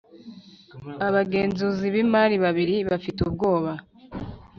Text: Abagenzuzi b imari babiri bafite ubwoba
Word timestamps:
Abagenzuzi 1.07 1.85
b 1.93 1.95
imari 2.03 2.35
babiri 2.43 2.75
bafite 2.89 3.19
ubwoba 3.27 3.71